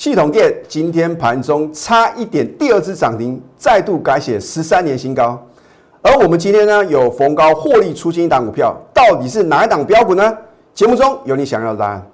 [0.00, 5.38] 系统店今天盘中差一点第二次涨停，再度改写十三年新高。
[6.00, 10.34] 而我们今天呢，有逢高获利出清一档股票，到底是哪一档标股呢？
[10.72, 12.10] 节目中有你想要的答案。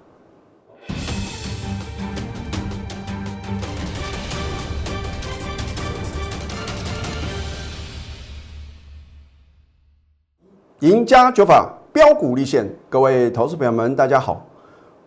[10.80, 14.44] 赢家九法标股立现，各位投资朋友们，大家好，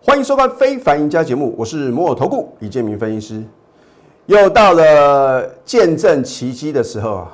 [0.01, 3.43] 欢迎收看《非凡赢家》节目，我是摩尔投顾李建明分析师。
[4.27, 7.31] 又到了见证奇迹的时候啊，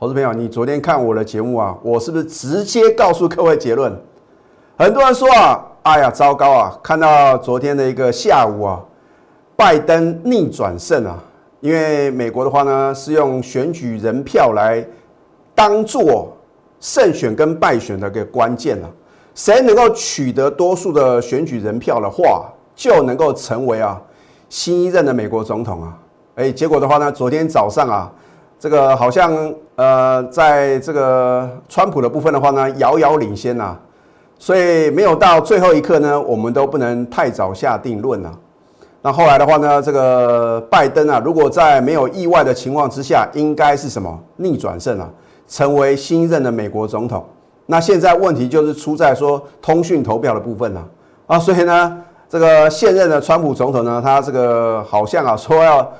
[0.00, 3.96] 投资朋友，你昨天看我的节目啊，我是不是直接告诉各位结论？
[4.76, 6.76] 很多人说啊，哎呀，糟糕啊！
[6.82, 8.82] 看到昨天的一个下午啊，
[9.54, 11.22] 拜登逆转胜啊，
[11.60, 14.84] 因为美国的话呢，是用选举人票来
[15.54, 16.32] 当做。
[16.78, 18.90] 胜选跟败选的一个关键啊，
[19.36, 24.00] 谁能够取得多数的选举人票的话，就能够成为啊
[24.48, 25.98] 新一任的美国总统啊。
[26.36, 28.10] 哎，结果的话呢，昨天早上啊，
[28.58, 33.76] 这个好像呃，在这个川普的部分的话呢，遥遥领先呐，
[34.38, 38.32] 所以没有到最后一刻呢，我们都不能太早下定论啊。
[39.02, 45.10] 那后来的话呢，这个拜登啊，如果在没有意外的情况之下，应该是什么逆转胜啊？
[45.46, 47.22] 成为新任的美国总统，
[47.66, 50.88] 那现在问题就是出在说通讯投票的部分了
[51.26, 55.92] 啊，所以呢，这个现任的川普总统呢，他这个好像啊说要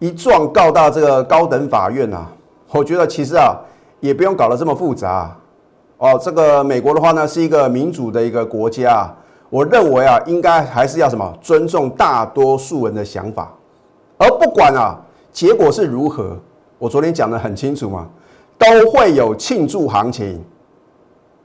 [0.00, 2.26] 一状告到这个高等法院啊，
[2.70, 3.56] 我觉得其实啊
[4.00, 5.30] 也不用搞得这么复杂
[5.98, 9.08] 哦，这个美国的话呢是一个民主的一个国家，
[9.48, 13.52] 我认为啊应该还是要什么尊重大多数人的想法，
[14.18, 14.98] 而不管啊
[15.32, 16.36] 结果是如何，
[16.78, 18.06] 我昨天讲的很清楚嘛。
[18.58, 20.40] 都会有庆祝行情。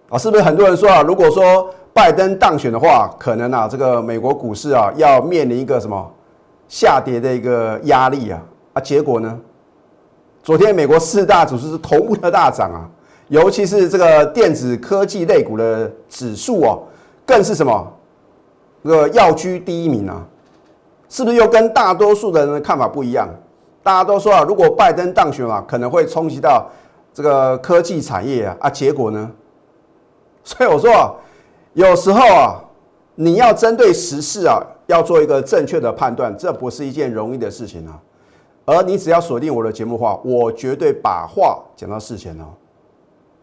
[0.10, 0.18] 啊！
[0.18, 1.02] 是不是很多人说啊？
[1.02, 6.10] 如果说拜登当选的话，可能啊，这个美国股市啊要面临一个什么
[6.68, 8.42] 下跌的一个压力啊？
[8.74, 9.40] 啊，结果呢？
[10.44, 12.88] 昨天美国四大指数是同步的大涨啊，
[13.28, 16.84] 尤其是这个电子科技类股的指数哦，
[17.26, 17.94] 更是什么？
[18.84, 20.24] 这个要居第一名啊！
[21.10, 23.28] 是不是又跟大多数的人的看法不一样？
[23.84, 26.66] 大家都说啊，如果拜登当选啊，可能会冲击到。
[27.14, 29.32] 这个科技产业啊啊，结果呢？
[30.48, 31.12] 所以我说啊，
[31.74, 32.56] 有时候啊，
[33.16, 38.00] 你要针对时事啊，要做一个正确的判断，这不是一件容易的事情啊。
[38.64, 42.46] 而你只要锁定我的节目的话，我绝对把话讲到事前哦。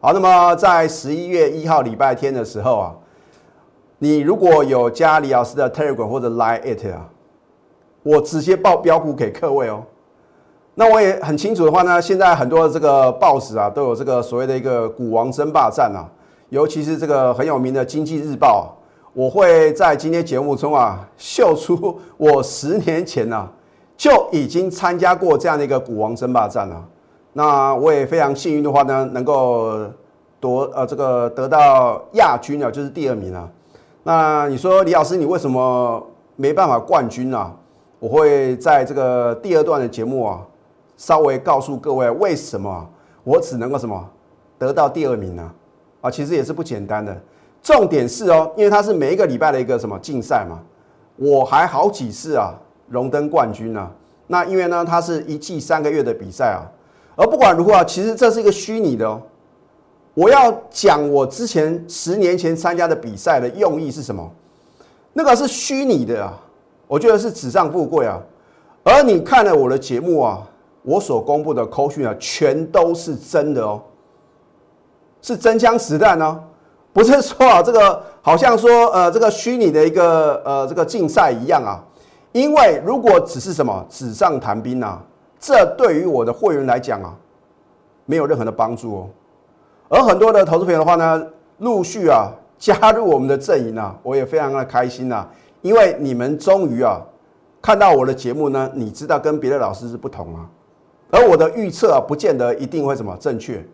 [0.00, 2.94] 好，那么在十一月一号礼拜天的时候啊，
[3.98, 7.06] 你如果有加李老师的 Telegram 或者 Line it 啊，
[8.02, 9.82] 我直接报标股给各位哦。
[10.74, 16.08] 那我也很清楚的话呢，现在很多这个报纸啊，都有这个所谓的一个股王争霸战啊，
[16.54, 18.76] 尤其是这个很有名的《经济日报》，
[19.12, 23.48] 我会在今天节目中啊，秀出我十年前呢
[23.96, 26.80] 就已经参加过这样的一个股王争霸战了。
[27.32, 29.84] 那我也非常幸运的话呢，能够
[30.38, 33.50] 夺呃这个得到亚军啊，就是第二名啊。
[34.04, 36.00] 那你说李老师，你为什么
[36.36, 37.52] 没办法冠军呢？
[37.98, 40.40] 我会在这个第二段的节目啊。
[40.96, 42.88] 稍微告诉各位，为什么
[43.24, 44.08] 我只能够什么
[44.56, 45.42] 得到第二名呢？
[45.42, 45.52] 啊，
[46.04, 47.18] 啊其实也是不简单的。
[47.62, 50.60] 重点是哦，因为它是每一个礼拜的一个什么竞赛嘛，
[51.16, 52.52] 我还好几次啊
[52.88, 53.90] 荣登冠军呢。
[54.26, 56.68] 那因为呢，它是一季三个月的比赛啊。
[57.16, 59.22] 而不管如何啊，其实这是一个虚拟的哦。
[60.12, 64.30] 我要讲我之前十年前参加的比赛的用意是什么？
[65.14, 66.38] 那个是虚拟的啊，
[66.86, 68.20] 我觉得是纸上富贵啊。
[68.82, 70.46] 而你看了我的节目啊。
[70.86, 73.80] 我所公布的口讯啊，全都是真的哦，
[75.24, 76.38] 是真枪实弹哦，
[76.92, 81.80] 不是说啊，这个好像说呃，这个虚拟的一个呃这个竞赛一样啊。
[82.32, 85.02] 因为如果只是什么纸上谈兵啊，
[85.40, 87.14] 这对于我的会员来讲啊，
[88.04, 89.08] 没有任何的帮助哦。
[89.88, 91.26] 而很多的投资朋友的话呢，
[91.56, 95.26] 陆续啊加入我们的阵营啊，我也非常的开心呐，
[95.62, 97.00] 因为你们终于啊
[97.62, 100.44] 看到我的节目呢，你知道跟别的老师是不同啊。
[101.10, 103.64] 而我的预测啊，不见得一定会什么正确。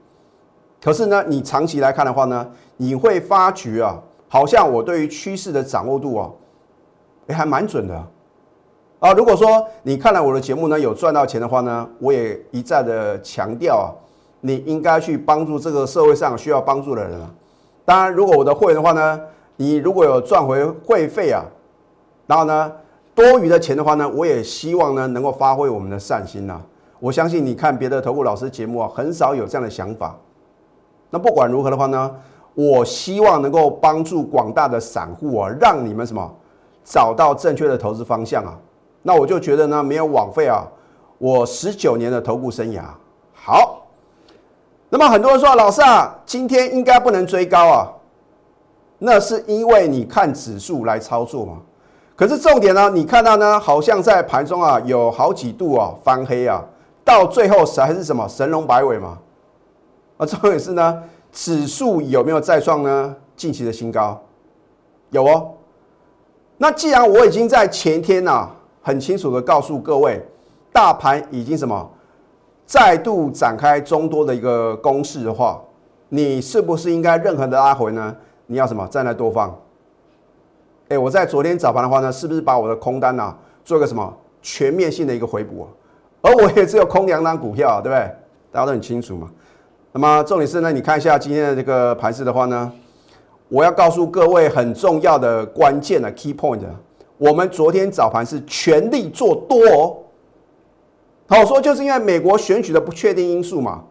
[0.83, 2.47] 可是呢，你长期来看的话呢，
[2.79, 6.31] 你会发觉啊，好像我对于趋势的掌握度啊，
[7.29, 7.95] 也还蛮准的
[8.99, 9.13] 啊。
[9.13, 13.93] 如果说你看了我的节目呢，有赚到钱的话呢，我也一再的强调啊，
[14.41, 17.31] 你应该去帮助这个社会上需要帮助的人啊。
[17.85, 19.21] 当然，如果我的会员的话呢，
[19.57, 21.45] 你如果有赚回会费啊，
[22.27, 22.73] 然后呢，
[23.15, 26.59] 多余的钱的话呢，我也希望呢，能够发挥我们的善心呐。
[27.01, 30.17] 我相信你看别的投顾老师节目啊，很少有这样的想法。
[31.11, 32.11] 那不管如何的话呢，
[32.55, 36.31] 我希望能够帮助广大的散户啊，让你们什么
[36.85, 38.57] 找到正确的投资方向啊。
[39.03, 40.67] 那我就觉得呢，没有枉费啊
[41.19, 42.83] 我十九年的投顾生涯。
[43.33, 43.83] 好，
[44.89, 47.89] 那么很多人说，老师啊，今天应该不能追高啊，
[48.99, 51.55] 那是因为你看指数来操作嘛。
[52.15, 56.63] 可是重点呢，你看到呢，好像在盘中啊，有好几度啊翻黑啊，
[57.03, 59.17] 到最后还是什么神龙摆尾嘛。
[60.21, 61.03] 啊，重点是呢，
[61.33, 64.21] 指数有没有再创呢近期的新高？
[65.09, 65.53] 有哦。
[66.59, 68.47] 那既然我已经在前天呐，
[68.83, 70.23] 很清楚的告诉各位，
[70.71, 71.91] 大盘已经什么
[72.67, 75.59] 再度展开中多的一个攻势的话，
[76.11, 78.15] 你是不是应该任何的拉回呢？
[78.45, 79.59] 你要什么站在多方？
[80.91, 83.35] 哎，我在昨天早盘的话呢，是不是把我的空单呐
[83.65, 85.67] 做一个什么全面性的一个回补啊？
[86.21, 88.15] 而我也只有空两档股票，对不对？
[88.53, 89.31] 大家都很清楚嘛。
[89.93, 92.71] 那么重点是呢，你看一下今天的这个盘势的话呢？
[93.49, 96.61] 我要告诉各位很重要的关键的 key point，
[97.19, 99.97] 我们昨天早盘是全力做多哦。
[101.27, 103.83] 好说，就是因为美国选举的不确定因素嘛。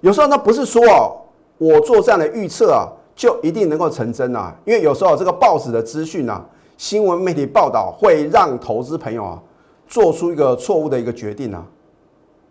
[0.00, 1.16] 有时候呢，不是说哦，
[1.58, 4.54] 我做这样的预测啊，就一定能够成真啊。
[4.64, 6.40] 因为有时候这个报纸的资讯啊，
[6.76, 9.42] 新闻媒体报道会让投资朋友啊
[9.88, 11.66] 做出一个错误的一个决定啊。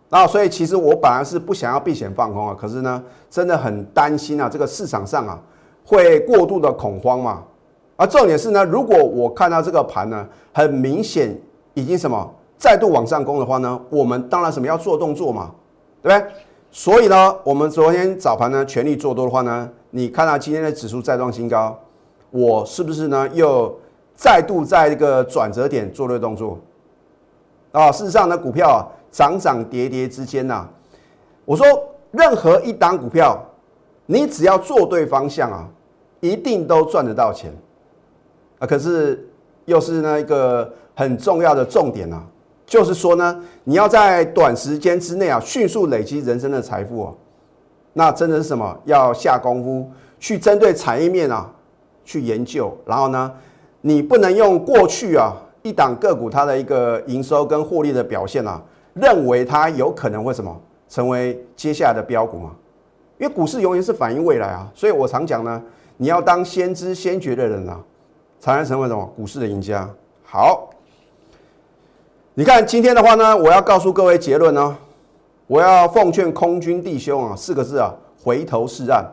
[0.10, 5.40] 那所以其实我本来是不想要避险放空啊，可是呢，真的很担心啊，这个市场上啊。
[5.90, 7.42] 会过度的恐慌嘛？
[7.96, 11.34] 而重点是呢，如果我看到这个盘呢，很明显
[11.76, 15.52] 已经什么再度往上攻的话呢，我们当然什么要做动作嘛，
[16.04, 16.30] 对不对？
[16.72, 21.80] 所以呢，我们昨天早盘呢全力做多的话呢，你看到今天的指数再创新高，
[22.32, 23.74] 我是不是呢又
[24.14, 26.60] 再度在这个转折点做了动作？
[27.72, 30.68] 啊，事实上呢，股票涨涨跌跌之间呐，
[31.46, 31.66] 我说
[32.12, 33.38] 任何一档股票，
[34.06, 35.68] 你只要做对方向啊。
[36.20, 37.54] 一定都赚得到钱
[38.58, 38.66] 啊！
[38.66, 39.30] 可是
[39.66, 42.26] 又是那一个很重要的重点啊，
[42.66, 47.16] 就是说呢，你要在短时间之内啊，迅速累积人生的财富哦。
[47.94, 48.76] 那真的是什么？
[48.86, 51.48] 要下功夫去针对产业面啊，
[52.04, 52.76] 去研究。
[52.84, 53.32] 然后呢，
[53.82, 58.60] 你不能用过去啊一档个股它的一个营收跟获利的表现啊，
[59.00, 60.56] 认为它有可能会什么
[60.90, 62.52] 成为接下来的标股嘛？
[63.18, 65.62] 因为股市永远是反映未来啊，所以我常讲呢。
[66.00, 67.80] 你要当先知先觉的人啊，
[68.40, 69.90] 才能成为什么股市的赢家。
[70.24, 70.70] 好，
[72.36, 74.78] 你看今天的话呢，我要告诉各位结论呢，
[75.48, 77.92] 我要奉劝空军弟兄啊，四个字啊，
[78.24, 79.04] 回头是岸。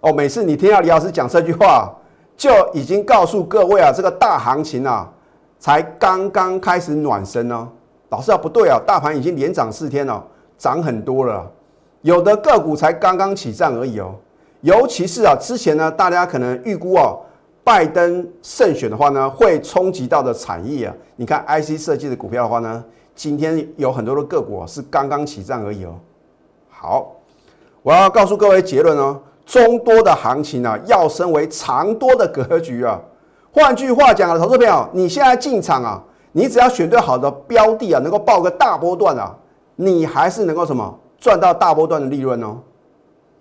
[0.00, 1.94] 哦，每次你听到李老师讲这句话，
[2.38, 5.12] 就已经告诉各位啊，这个大行情啊，
[5.58, 7.68] 才刚刚开始暖身呢。
[8.14, 10.24] 老师啊，不对啊，大盘已经连涨四天了，
[10.56, 11.50] 涨很多了，
[12.02, 14.14] 有的个股才刚刚起涨而已哦。
[14.60, 17.18] 尤其是啊，之前呢，大家可能预估哦，
[17.64, 20.94] 拜登胜选的话呢，会冲击到的产业啊。
[21.16, 22.84] 你看 IC 设计的股票的话呢，
[23.16, 25.96] 今天有很多的个股是刚刚起涨而已哦。
[26.70, 27.16] 好，
[27.82, 33.00] 我要告诉各位结论哦，中多的行情啊，要升为长多的格局啊。
[33.50, 36.00] 换句话讲啊，投资朋友，你现在进场啊，
[36.34, 39.34] 你只要选对好的标的啊，能够报个大波段啊，
[39.76, 42.58] 你还是能够什么赚到大波段的利润哦。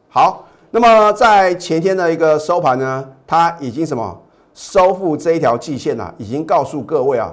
[0.07, 0.45] 好。
[0.75, 4.19] 那么在前天的一个收盘呢，它已经什么
[4.55, 7.31] 收复这一条季线了，已经告诉各位啊，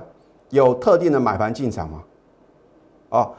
[0.50, 2.02] 有特定的买盘进场嘛？
[3.08, 3.30] 啊，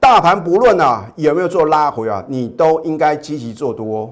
[0.00, 4.10] 大盘不论啊有没有做拉回啊，你都应该积极做多。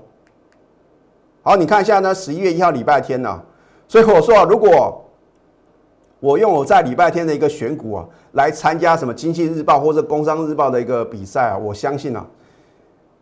[1.43, 3.41] 好，你看一下呢，十一月一号礼拜天呢，
[3.89, 5.03] 所以我说啊，如果
[6.21, 12.25] 我用我在礼拜天的一个选股啊，来参加什么经济日报或者工商日报的一个比赛啊，我相信啊，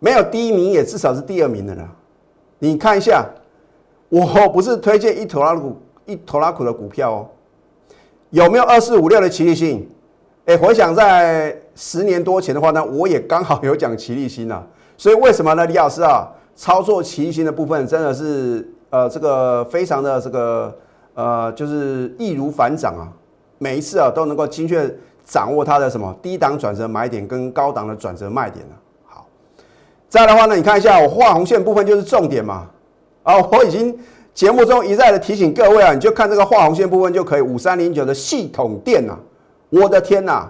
[0.00, 1.88] 没有第一名也至少是第二名的了。
[2.59, 3.25] 你看一下，
[4.09, 7.26] 我不是推荐一头拉股一头拉股的股票哦，
[8.31, 9.88] 有没有二四五六的奇力新？
[10.47, 14.67] 哎，回想在十年多前的话呢，我也刚好有讲奇力新啊。
[14.97, 15.64] 所以为什么呢？
[15.67, 16.26] 李老师啊，
[16.57, 20.76] 操作奇力新的部分真的是呃这个非常的这个
[21.18, 23.10] 呃就是易如反掌啊，
[23.58, 24.88] 每一次啊都能够精确
[25.25, 28.64] 掌握它的什么低档转折买点跟高档的转折卖点
[29.10, 29.18] 啊。
[30.08, 32.68] 再的话呢，你看一下我画红线部分就是重点嘛。
[33.25, 33.98] 啊，我已经
[34.32, 37.40] 节目中一再的提醒各位啊，你就看这个画红线部分就可以。
[37.40, 39.18] 五三零九的系统电呐，
[39.70, 40.48] 我的天呐，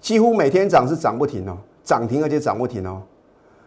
[0.00, 3.02] 几乎每天涨是涨不停哦，涨停而且涨不停哦。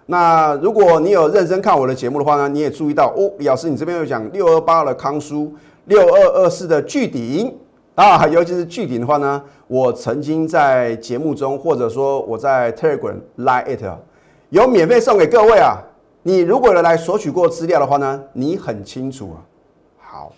[0.08, 5.54] 那如果你有认真看我的节目的话呢，你也注意到哦，李老师你这边有讲六二八的康叔，
[5.86, 7.58] 六二二四的巨顶
[7.96, 13.84] 啊，尤其是巨顶的话呢，我曾经在节目中或者说我在 Telegram Line it。
[14.50, 15.78] 有免费送给各位啊！
[16.22, 19.38] 你如果有来索取过资料的话呢，你很清楚啊。
[20.00, 20.32] 好，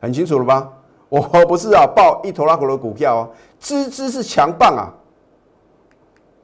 [0.00, 0.70] 很清楚了吧？
[1.08, 4.92] 我不是啊，报一头拉股的股票哦，支支是强棒啊。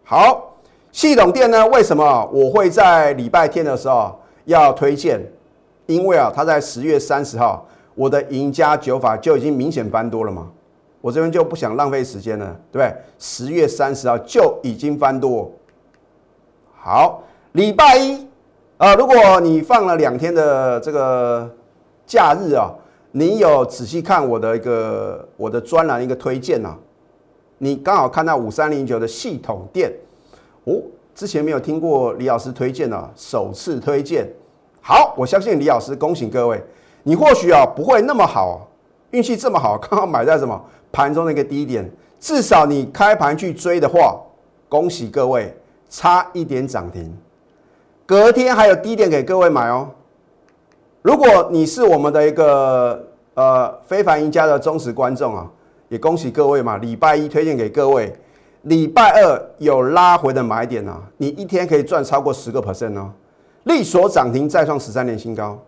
[0.04, 0.54] 好，
[0.90, 1.66] 系统店呢？
[1.68, 5.20] 为什么我会在礼拜天的时候要推荐？
[5.86, 7.66] 因为啊，它在十月三十号，
[7.98, 10.48] 我的赢家九法就已经明显翻多了嘛。
[11.00, 12.96] 我这边就不想浪费时间了，对不对？
[13.18, 15.50] 十月三十号就已经翻多。
[16.76, 18.24] 好，礼拜一
[18.76, 21.50] 啊，如果你放了两天的这个
[22.06, 22.70] 假日啊，
[23.10, 26.76] 你有仔细看我的一个我的专栏一个推荐呐？
[27.58, 29.92] 你刚好看到五三零九的系统店
[30.64, 30.80] 哦，
[31.16, 34.28] 之前没有听过李老师推荐啊，首次推荐。
[34.80, 36.62] 好，我相信李老师，恭喜各位，
[37.08, 38.68] 你或许啊不会那么好，
[39.12, 40.62] 运气这么好， 刚好买在什么
[40.92, 44.20] 盘中的一个低点，至少你开盘去追的话，
[44.68, 45.56] 恭喜各位，
[45.88, 47.10] 差一点涨停，
[48.04, 49.88] 隔天还有低点给各位买哦。
[51.00, 55.50] 如果你是我们的一个呃非凡赢家的忠实观众啊。
[55.88, 56.76] 也恭喜各位嘛！
[56.76, 58.14] 礼拜一推荐给各位，
[58.64, 63.10] 礼拜二有拉回的买点啊，你一天可以赚超过十个 percent 哦。
[63.64, 65.58] 力所涨停再创十三年新高，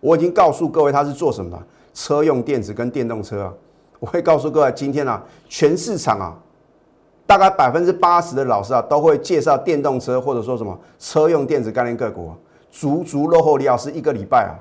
[0.00, 1.58] 我已经告诉各位它是做什么的，
[1.92, 3.52] 车用电子跟电动车啊。
[4.00, 6.36] 我会告诉各位，今天啊，全市场啊，
[7.26, 12.30] 大概百分之八十的老师啊，都会介绍电动车或者说什么车用电子概念个股，
[12.70, 14.54] 足足落后李老师一个礼拜啊。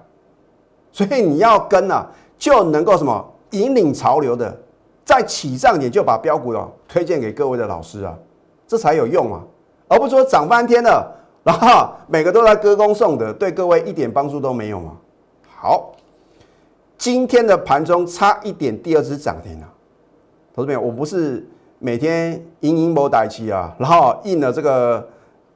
[0.92, 4.58] 所以你要跟啊，就能够什么引领潮流的。
[5.06, 8.14] 在起涨点就把标股啊推荐给各位的老师啊，
[8.68, 9.42] 这才有用啊，
[9.88, 11.16] 而不是说涨翻天了，
[11.46, 14.92] 然后每个都在歌功颂德，对各位一点帮助都没有嘛。
[15.60, 15.96] 好，
[17.00, 19.68] 今天的盘中差一点第二只涨停了，
[20.54, 21.44] 投资朋友，我不是
[21.80, 25.10] 每天印印某代期啊， 然后印了这个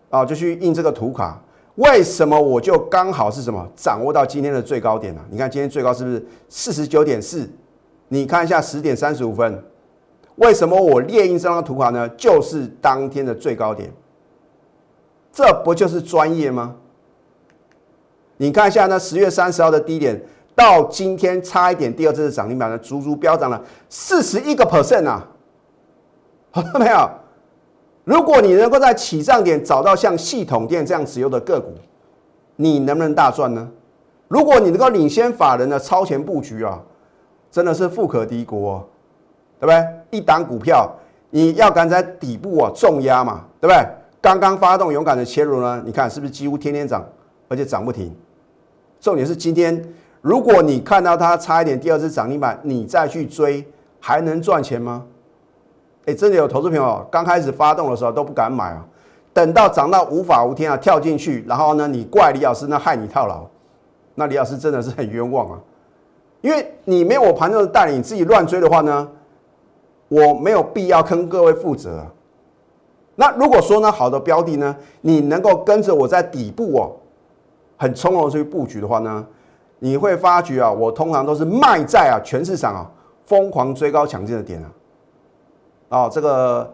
[0.09, 1.39] 啊就去印这个图卡，
[1.75, 5.21] 为什么我就刚好是什么掌握到今天的最高点呢？
[5.29, 7.47] 你看今天最高是不是四十九点四？
[8.07, 9.63] 你看一下十点三十五分，
[10.37, 12.09] 为什么我列印这张图卡呢？
[12.17, 13.93] 就是当天的最高点，
[15.31, 16.75] 这不就是专业吗？
[18.41, 20.19] 你看一下那十月三十号的低点，
[20.55, 25.23] 到今天差一点第二次的涨停板呢，足足飙涨了四十一个 percent 啊！
[26.49, 27.07] 好了没有？
[28.03, 31.71] 如果你能够在起涨点找到像系统店这样持有的个股，
[32.55, 33.69] 你能不能大赚呢？
[34.27, 36.81] 如果你能够领先法人的超前布局啊！
[37.51, 38.83] 真的是富可敌国，
[39.59, 40.17] 对不对？
[40.17, 40.91] 一档股票
[41.29, 43.87] 你要敢在底部啊重压嘛，对不对？
[44.19, 47.05] 刚刚发动勇敢的切入呢，你看是不是几乎天天涨，
[47.47, 48.11] 而且涨不停？
[49.01, 49.83] 重点是今天，
[50.21, 53.65] 如果你看到它差一点第二次涨停板，你再去追，
[53.99, 55.03] 还能赚钱吗？
[56.05, 58.85] 哎，真的有投资朋友刚开始发动的时候都不敢买啊，
[59.33, 63.43] 等到涨到无法无天啊，跳进去，然后呢，你怪李老师那害你套牢，
[64.13, 65.59] 那李老师真的是很冤枉啊。
[66.41, 69.07] 因为你没有我盘中的带领，你自己乱追的话呢，
[70.09, 72.05] 我没有必要跟各位负责。
[73.15, 76.91] 那如果说呢，好的标的呢，你能够跟着我在底部哦，
[77.81, 79.25] 很从容去布局的话呢，
[79.79, 82.85] 你会发觉啊，我通常都是卖在啊全市场啊
[83.25, 84.63] 疯狂追高抢进的点
[85.89, 86.71] 啊，啊这个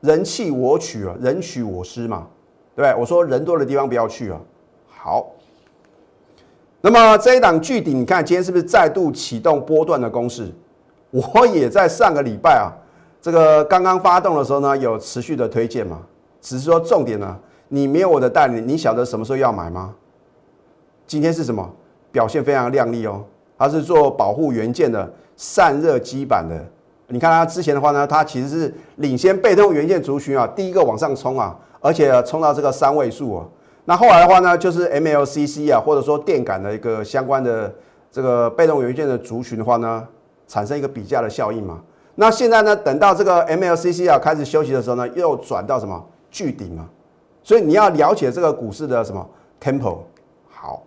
[0.00, 2.26] 人气我取啊，人取我失嘛，
[2.74, 3.00] 对不对？
[3.00, 4.40] 我说人多的地方不要去啊，
[4.88, 5.28] 好。
[6.80, 10.52] 那么这一档巨顶，你看今天是不是再度启动波段的攻势？
[11.12, 12.74] 我也在上个礼拜啊，
[13.22, 16.02] 这个刚刚发动的时候呢，有持续的推荐嘛。
[16.40, 17.38] 只是说重点呢，
[17.68, 19.94] 你没有我的带领，你晓得什么时候要买吗？
[21.08, 21.68] 今天是什么
[22.12, 23.24] 表现非常亮丽哦？
[23.58, 26.54] 它是做保护元件的散热基板的。
[27.06, 33.46] 你看它之前的话呢，它其实是领先被动元件族群啊，第一个往上冲啊，而且冲到这个三位数啊。
[33.86, 37.74] 那后来的话呢，就是 MLCC 啊，或者说电感的一个相关的
[38.12, 40.06] 这个被动元件的族群的话呢，
[40.46, 41.80] 产生一个比价的效应嘛。
[42.16, 46.86] 那现在呢，等到这个 MLCC 啊开始休息的时候呢，又转到什么巨顶嘛。
[47.42, 49.26] 所以你要了解这个股市的什么
[49.58, 50.00] tempo。
[50.68, 50.82] 好，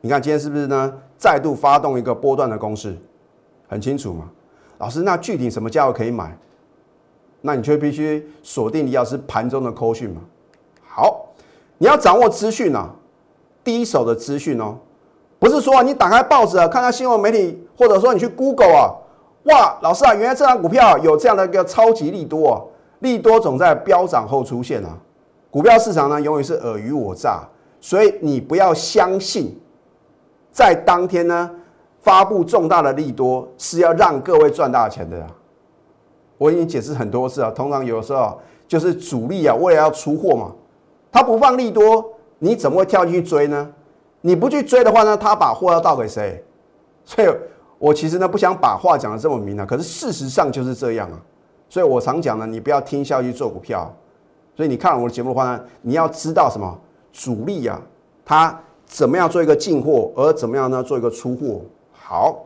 [0.00, 2.96] 你看今天是不是呢，再度发动一个波段的攻势，
[3.68, 4.30] 很清楚嘛。
[4.78, 6.34] 老师，那具体什么价位可以买？
[7.42, 10.22] 那你就必须锁定李老师盘中的扣讯嘛。
[10.88, 11.22] 好。
[11.76, 12.88] 你要掌握资讯啊，
[13.62, 14.78] 第一手的资讯哦，
[15.38, 18.96] 不是说你打开报纸啊，看看新闻媒体，或者说你去 Google 啊，
[19.42, 22.56] 哇，老师啊，原来这张股票有这样的一个超级利多啊，
[23.00, 24.96] 利多总在飙涨后出现啊，
[25.50, 27.46] 股票市场呢永远是尔虞我诈，
[27.86, 29.56] 所以你不要相信，
[30.50, 31.48] 在当天呢
[32.00, 35.30] 发布重大的利多是要让各位赚大钱的啊，
[36.36, 40.52] 我已经解释很多次啊，通常有时候就是主力啊，为了要出货嘛。
[41.12, 42.04] 他不放利多，
[42.40, 43.70] 你怎么会跳进去追呢？
[44.20, 46.42] 你不去追的话呢，他把货要倒给谁？
[47.04, 47.28] 所以
[47.78, 51.22] 我其实呢不想把话讲的这么明啊，可是事实上就是这样啊。
[51.68, 53.94] 所以我常讲呢，你不要听消息做股票。
[54.56, 56.76] 所以你看我的节目的话呢，你要知道什么
[57.16, 57.80] 主力啊，
[58.26, 61.62] 他怎么样做一个进货，而怎么样呢做一个出货。
[61.92, 62.44] 好，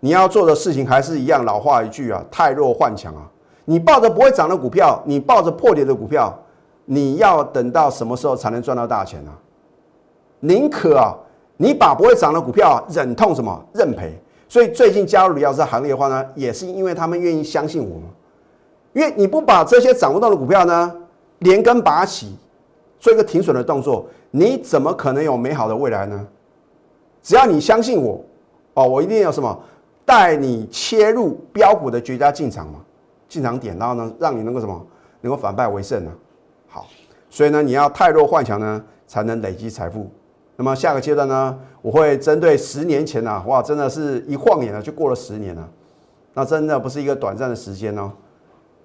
[0.00, 3.28] 你要做的事情还是一样，老话一句啊，太弱换强啊。
[3.66, 6.34] 你抱着不会涨的股票，你抱着破跌的股票，
[6.86, 9.30] 你要等到什么时候才能赚到大钱呢？
[10.40, 11.14] 宁可啊，
[11.58, 14.18] 你把不会涨的股票忍痛什么认赔。
[14.48, 18.04] 所以最近加入李老师行列的话呢，也是因为他们愿意相信我们。
[18.94, 20.92] 因为你不把这些涨不动的股票呢
[21.40, 22.34] 连根拔起，
[22.98, 26.26] 做一个停损的动作，你怎么可能有美好的未来呢？
[27.22, 28.24] 只要你相信我，
[28.74, 29.58] 哦，我一定有什么
[30.04, 32.80] 带你切入标股的绝佳进场嘛，
[33.28, 34.86] 进场点，然后呢，让你能够什么
[35.20, 36.10] 能够反败为胜呢？
[36.66, 36.86] 好，
[37.28, 40.10] 所以呢，你要太弱换强呢，才能累积财富。
[40.56, 45.68] 那么下个阶段呢，我会针对十年前呐，哇，真的是一晃眼啊，就过了十年了，
[46.34, 48.10] 那真的不是一个短暂的时间哦。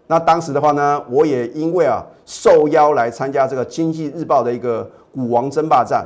[0.08, 4.84] 那当时的话呢，我也因为啊受邀来参加这个经济日报的一个
[5.14, 6.06] 股王争霸战。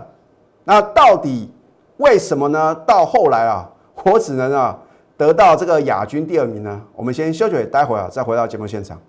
[0.63, 1.49] 那到底
[1.97, 2.75] 为什么呢？
[2.85, 3.69] 到后来啊，
[4.03, 4.77] 我只能啊
[5.17, 6.81] 得到这个亚军第二名呢？
[6.95, 8.99] 我们先休息，待会儿啊再回到节目现场。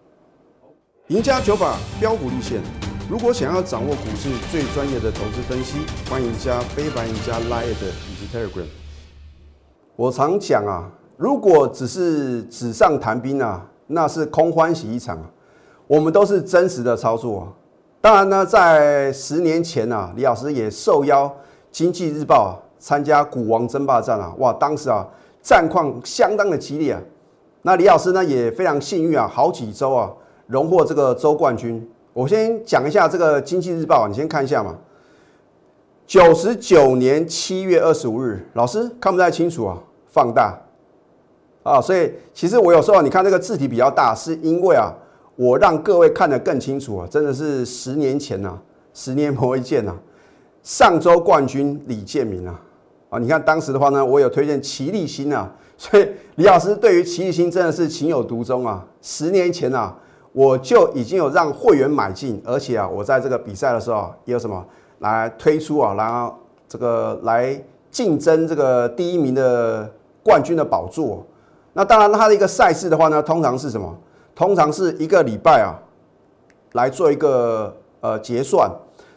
[1.09, 2.61] 赢家九法标股立线。
[3.11, 5.79] 如果想要掌握股市最专业的投资分析，
[6.11, 8.67] 欢迎加非凡、赢家 Line 以及 Telegram。
[9.97, 15.25] 我常讲啊，如果只是纸上谈兵啊，那是空欢喜一场啊。
[15.87, 17.49] 我们都是真实的操作啊。
[18.01, 21.27] 当然呢，在十年前啊，李老师也受邀
[21.73, 25.05] 《经济日报》啊参加股王争霸战啊，哇，当时啊
[25.43, 27.01] 战况相当的激烈啊。
[27.63, 30.13] 那李老师呢也非常幸运啊，好几周啊
[30.47, 31.91] 荣获这个周冠军。
[32.13, 34.77] 我先讲一下这个《经济日报》，你先看一下嘛。
[36.07, 40.59] 九十九年七月二十五日，老师看不太清楚啊，放大
[41.69, 44.93] 啊，所以其实我有时候你看这个字体比较大，是因为啊，
[45.37, 48.59] 我让各位看得更清楚啊，真的是十年前呐，
[48.95, 49.95] 十年磨一剑呐。
[50.63, 52.61] 上周冠军李建明啊，
[53.11, 58.87] 啊，你看当时的话呢，我有推荐齐立新啊， 所以李老师对于齐立新真的是情有独钟啊。
[59.03, 59.97] 十年前啊。
[60.33, 64.65] 我就已经有让会员买进，而且啊，我在这个比赛的时候也有什么
[64.99, 66.33] 来推出啊，然后
[66.69, 69.91] 这个来竞争这个第一名的
[70.23, 71.27] 冠军的宝座。
[71.79, 73.97] 那当然，它的一个赛事的话呢，通常是什么？
[74.35, 75.79] 通常是一个礼拜啊，
[76.73, 78.69] 来做一个呃结算。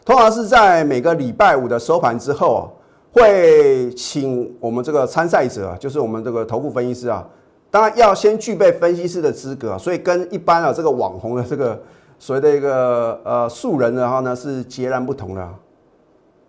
[0.04, 2.62] 通常是在每个礼拜五的收盘之后啊，
[3.10, 7.26] 会请我们这个参赛者，就是我们这个头部分析师啊。
[7.68, 11.76] 当然要先具备分析师的资格，所以跟一般啊这个网红的这个
[12.20, 15.48] 所谓的一个呃素人的话呢是截然不同的，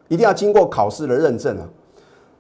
[0.10, 1.66] 一定要经过考试的认证啊。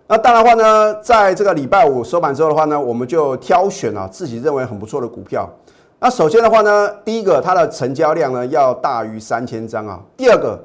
[0.06, 5.50] 那当然话呢，在这个礼拜五收盘之后的话呢，我们就挑选啊自己认为很不错的股票。
[6.00, 10.02] 那首先的话呢，第一个它的成交量呢要大于三千张啊。
[10.18, 10.60] 第二个，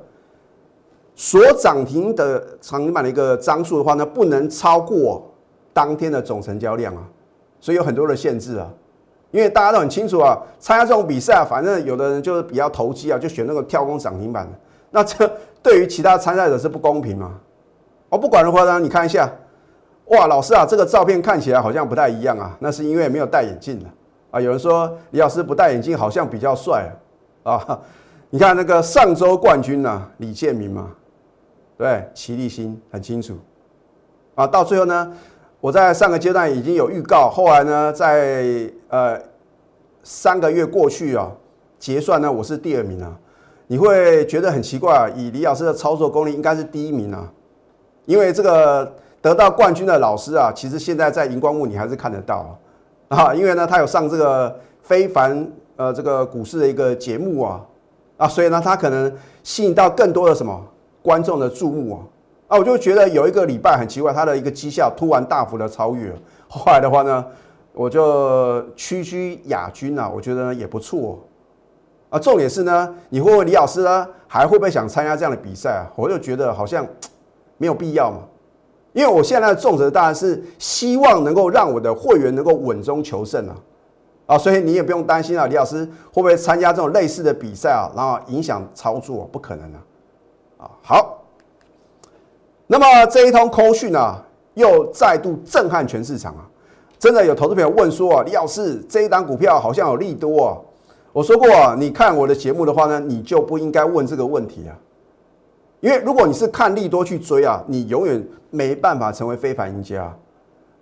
[1.15, 5.31] 所涨停的涨停板的一个张数的话呢，不能超过
[5.73, 7.03] 当天的总成交量啊。
[7.61, 8.69] 所以有很多的限制啊，
[9.31, 14.53] 因为大家都很清楚啊，参加这种比赛啊，反正有的人就是比较投机啊，就选那个跳空涨停板的，
[14.91, 15.31] 那这
[15.63, 17.35] 对于其他参赛者是不公平嘛？
[18.09, 19.31] 哦，不管的话呢，你看一下，
[20.07, 23.87] 哇，老师啊，这个照片看起来好像不太一样啊，那是因为没有戴眼镜的
[24.31, 24.41] 啊。
[24.41, 26.91] 有人说李老师不戴眼镜好像比较帅
[27.43, 27.81] 啊，啊，
[28.31, 30.91] 你看那个上周冠军呢，李建明嘛，
[31.77, 33.37] 对，齐立新很清楚。
[34.35, 35.13] 啊，到最后呢。
[35.61, 39.21] 我在上个阶段已经有预告，后来呢，在呃
[40.05, 41.33] 三个月过去啊，
[41.81, 43.19] 结算呢我是第二名啊，
[43.67, 47.29] 你会觉得很奇怪啊，以李老师的操作功力应该是第一名啊，
[48.09, 48.91] 因为这个
[49.21, 52.59] 得到冠军的老师啊，其实现在在荧光幕你还是看得到
[53.09, 57.61] 啊，因为呢他有上这个非凡呃这个股市的一个节目啊，
[58.17, 60.59] 啊，所以呢他可能吸引到更多的什么
[61.03, 62.01] 观众的注目啊。
[62.49, 66.11] 啊，我就觉得有一个礼拜很奇怪，他的一个绩效突然大幅的超越。
[66.49, 67.23] 后来的话呢，
[67.75, 71.19] 我就屈居亚军啊，我觉得也不错。
[72.09, 75.93] 啊，重点是呢，你会问李老师呢，还会不会想参加这样的比赛啊？
[75.95, 76.87] 我就觉得好像
[77.59, 78.21] 没有必要嘛，
[78.95, 83.55] 因为我现在的重责当然是希望能够让我的会员能够稳中求胜啊。
[84.27, 89.29] 啊，所以你也不用担心啊，李老师会不会参加这种类似的比赛啊，然后影响操作？
[89.33, 89.79] 不可能啊。
[90.59, 91.25] 啊，好。
[92.67, 96.45] 那么这一通空讯啊，又再度震撼全市场啊！
[96.99, 100.59] 真的有投资朋友问说啊，李老师这一档股票好像有利多啊。
[101.15, 104.77] 我说过啊，你看我的节目的话呢，你就不应该问这个问题啊。
[105.81, 110.13] 因为如果你是看利多去追啊，你永远没办法成为非凡赢家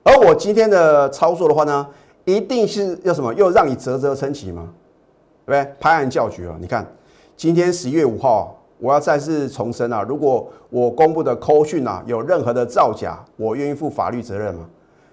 [0.03, 1.87] 而我今天的操作的话呢，
[2.25, 3.35] 一定是要什么？
[3.35, 4.69] 又让你啧啧称奇吗？
[5.45, 5.75] 对不对？
[5.79, 6.57] 拍案叫绝啊！
[6.61, 6.87] 你看，
[7.37, 14.65] 今天十一月五号，我要再次重申啊，如果我公布的扣讯啊有任何的造假，我愿意负法律责任吗？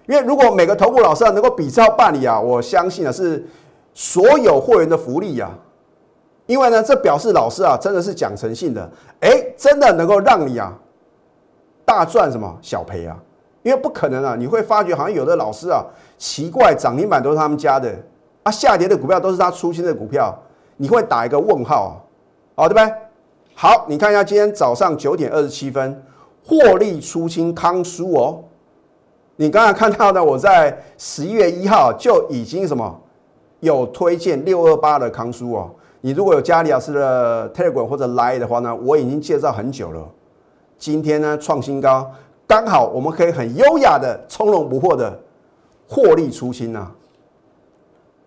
[0.06, 3.44] 因为如果每个投顾老师能够比照办理啊，我相信啊是
[3.92, 5.50] 所有会员的福利呀。
[6.46, 10.72] 因为呢，这表示老师啊真的是讲诚信的，哎，真的能够让你啊
[11.84, 13.16] 大赚什么小赔啊。
[13.62, 14.36] 因为不可能啊！
[14.38, 15.82] 你会发觉好像有的老师啊，
[16.18, 17.90] 奇怪，涨停板都是他们家的，
[18.42, 20.38] 啊，下跌的股票都是他出新的股票，
[20.76, 21.98] 你会打一个问号
[22.56, 22.94] 啊，对不对？
[23.54, 26.02] 好，你看一下今天早上九点二十七分，
[26.44, 28.44] 获利出清康舒哦。
[29.36, 33.00] 你刚才看到呢，我在十一月一号就已经什么
[33.60, 35.70] 有推荐六二八的康舒哦。
[36.04, 40.06] 你如果有加里老师的 Telegram 或者 Line 的话呢，我已经介绍很久了。
[40.76, 42.12] 今天呢创新高。
[42.46, 45.18] 刚好我们可以很优雅的、从容不迫的
[45.88, 46.88] 获利出清呐，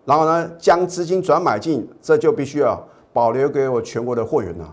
[0.04, 4.64] 然后呢，将资金转买进，这就必须要保留给我全国的会员呐，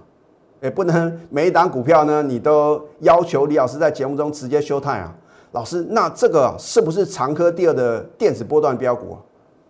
[0.62, 5.14] 也不能每一档股票呢，你都要求李老师在节目中直接休态啊，
[5.52, 9.16] 老师，那这个是不是长科第二的电子波段标股？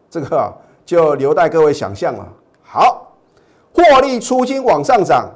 [0.09, 0.53] 这个啊，
[0.85, 2.25] 就留待各位想象了。
[2.63, 3.04] 好，
[3.75, 5.29] 获利出金往上涨，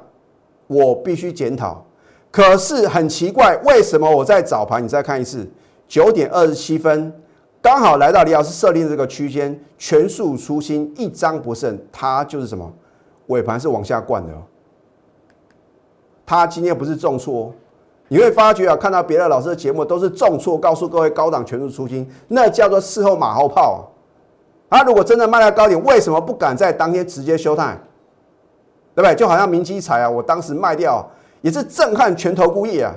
[0.66, 1.84] 我必须检讨。
[2.30, 4.82] 可是很奇怪，为什么我在早盘？
[4.82, 5.46] 你再看一次，
[5.86, 7.12] 九点二十七分，
[7.60, 12.72] 刚好来到李老师设定这个区间，全数出清，一张不剩，它就是什么？
[13.26, 14.32] 尾盘是往下灌的。
[16.24, 17.52] 它今天不是重挫，
[18.08, 23.90] 你会发觉啊，看到别的老师的节目都是重挫，告诉各位高档全数出清，那叫做事后马后炮。
[24.70, 27.76] 他如果真的卖到高点，为什么不敢在当天直接休态？
[28.94, 29.14] 对不对？
[29.14, 31.04] 就好像明基彩啊，我当时卖掉。
[31.42, 32.92] 也是震撼全投顾业啊！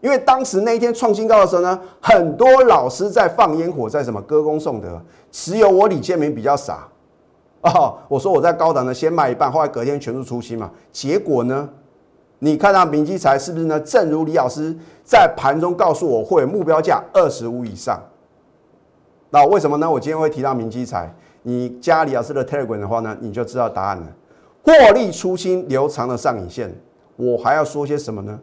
[0.00, 6.88] 因为当时那一天创新高的时候呢，很多老师在放烟火，在什么歌功颂德，只有我李建明比较傻
[7.60, 7.96] 哦。
[8.08, 10.68] 我说我在高档的先卖一半，后来隔天全数出清嘛。
[10.90, 11.68] 结果呢，
[12.40, 13.78] 你看到明基财是不是呢？
[13.78, 18.02] 正如李老师在盘中告诉我会目标价二十五以上。
[19.30, 19.88] 那为什么呢？
[19.88, 24.06] 我今天会提到明基财，你加李老师的 Telegram 的话呢，你就知道答案了。
[24.64, 26.74] 获利出清留长的上影线。
[27.16, 28.40] 我还要说些什么呢？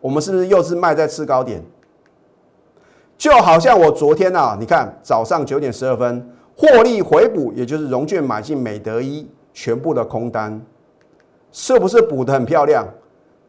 [0.00, 1.62] 我们是不是又是卖在次高点？
[3.16, 10.60] 就好像我昨天啊，你看早上九点十二分获利回补，也就是融券买进美德一全部的空单，
[11.50, 12.86] 是不是补的很漂亮？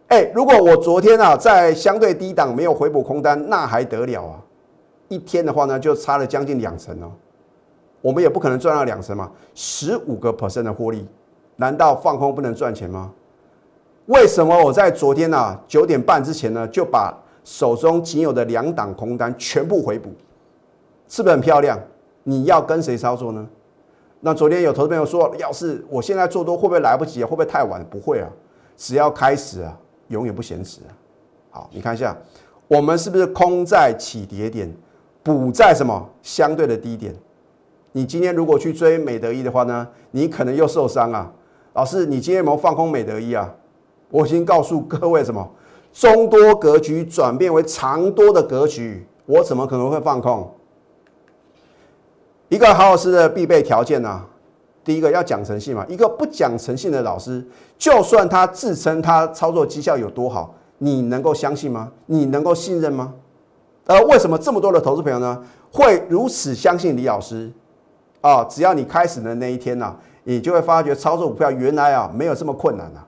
[0.08, 4.40] 哎，如果我昨天啊在相对低档没有回补空单，那还得了啊？
[5.10, 7.12] 一天的话呢，就差了将近两成哦。
[8.02, 11.06] 我们也不可能赚到两成嘛，十五个 percent 的获利，
[11.58, 13.12] 难道放空不能赚钱吗？
[14.06, 20.10] 为什么我在昨天呢九点半之前呢就把手中仅有的两档空单全部回补，
[21.10, 21.78] 是不是很漂亮？
[22.24, 23.46] 你要跟谁操作呢？
[24.20, 27.26] 那昨天有投资朋友说，要是我现在做多会不会来不及啊？
[27.26, 27.86] 会不会太晚？
[27.90, 28.30] 不会啊，
[28.76, 30.92] 只要开始啊，永远不嫌迟啊。
[31.50, 32.16] 好，你看一下，
[32.68, 34.74] 我们是不是空在起跌点，
[35.24, 37.14] 补在什么相对的低点？
[37.92, 41.32] 你今天如果去追美德一的话呢，你可能又受伤啊。
[41.78, 43.54] 老师，你今天有没有放空美德一啊？
[44.10, 45.48] 我已经告诉各位，什么
[45.94, 50.52] 中多格局转变为长多的格局，我怎么可能会放空？
[52.50, 54.24] 一个好老师的必备条件呢？
[54.84, 55.86] 第一个要讲诚信嘛。
[55.88, 57.46] 一个不讲诚信的老师，
[57.78, 61.92] 就算他自称他操作绩效有多好，你能够相信吗？
[62.08, 63.14] 你能够信任吗？
[63.86, 67.52] 而为什么这么多的投资朋友呢，会如此相信李老师？
[68.22, 69.96] 啊，只要你开始的那一天呢，
[70.30, 73.08] 你就会发觉操作股票原来啊没有这么困难啊。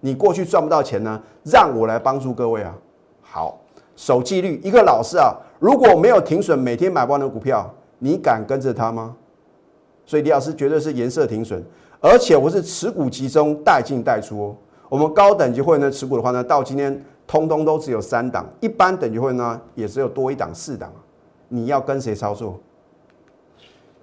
[0.00, 2.74] 你过去赚不到钱呢，让我来帮助各位啊。
[3.20, 3.60] 好，
[3.96, 9.14] 守纪律，一个老师啊，如果没有停损，每天买不完的股票，你敢跟着他吗？
[10.06, 11.62] 所以李老师绝对是颜色停损，
[12.00, 14.56] 而且我是持股集中，带进带出哦。
[14.88, 20.90] 我们高等级会员的持股的话呢，到今天通通都只有三档，一般等级会呢也只有多一档四档。
[21.48, 22.58] 你要跟谁操作？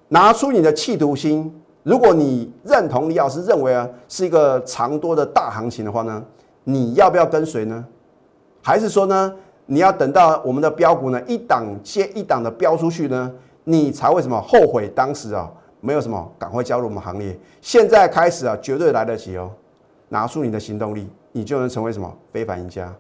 [0.10, 1.52] 拿出你的企图心。
[1.84, 6.24] 如果你认同李老师认为啊是一个长多的大行情的话呢，
[6.63, 7.84] 你要不要跟随呢？
[8.62, 9.34] 还是说呢，
[9.65, 13.32] 你要等到我们的标股呢一档接一档的标出去呢，
[13.63, 17.36] 你才会什么后悔当时啊没有什么赶快加入我们行列？
[17.62, 19.50] 现在开始啊绝对来得及哦，
[20.10, 22.94] 拿出你的行动力，你就能成为什么非凡赢家。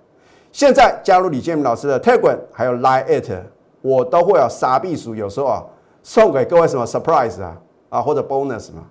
[0.51, 3.41] 现在加入李建明老师的 Telegram 还有 Line at，
[3.83, 5.63] 我都会有傻避暑，有时候啊
[6.01, 7.55] 送给各位什么 surprise 啊。
[7.91, 8.83] 啊，或者 bonus 嘛，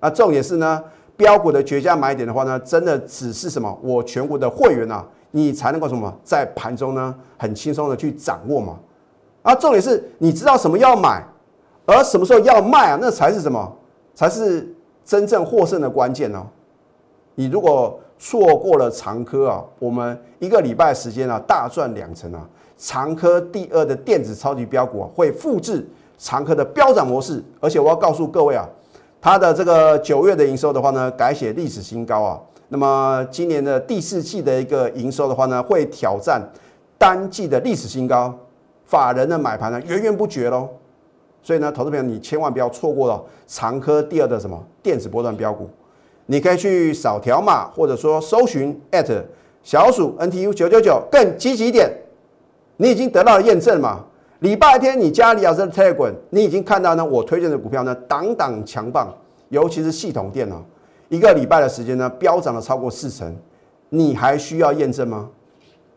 [0.00, 0.84] 那重点是呢，
[1.16, 3.76] 标股的绝佳买点的话呢，真的只是什么？
[3.82, 8.78] 我全国的会员啊，你才能够什么，在盘中呢，很轻松的去掌握嘛。
[9.42, 11.24] 啊，重点是你知道什么要买，
[11.86, 13.76] 而什么时候要卖啊，那才是什么？
[14.14, 14.72] 才是
[15.04, 16.46] 真正获胜的关键哦。
[17.34, 22.46] 你如果错过了长科啊，我们一个礼拜时间啊，大赚两成啊。
[22.76, 25.86] 长科第二的电子超级标股啊，会复制
[26.18, 28.68] 长科的飙涨模式，而且我要告诉各位啊，
[29.20, 32.40] 它的这个九月的营收的话呢，改写历史新高啊。
[32.68, 36.42] 那么今年的第四季的一个营收的话呢，会挑战
[36.98, 38.34] 单季的历史新高，
[38.84, 40.68] 法人的买盘呢源源不绝喽。
[41.42, 45.68] 所以呢，投资朋友你千万不要错过了长科第二的什么电子波段标股，
[46.26, 48.80] 你可以去扫条码，或者说搜寻
[49.62, 51.90] 小鼠 NTU 九九九，更积极一点，
[52.78, 54.04] 你已经得到了验证嘛。
[54.44, 59.10] 礼拜天你加里亚斯 Telegram，你已经看到呢，我推荐的股票呢，档档强棒，
[59.48, 60.62] 尤其是系统电脑。
[61.08, 63.34] 一个礼拜的时间呢，飙涨了超过四成，
[63.88, 65.30] 你还需要验证吗？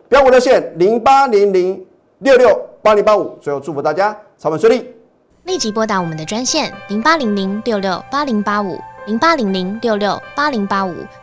[0.08, 1.86] 标股热线零八零零
[2.20, 4.96] 六六八零八五，最后祝福大家操盘顺利，
[5.44, 8.80] 立即拨打我们的专线零八零零六六八零八五。
[9.08, 10.94] 零八零零六六八零八五